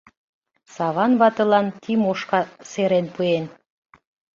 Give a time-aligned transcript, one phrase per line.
[0.73, 3.45] Саван ватылан Тимошка серен пуэн.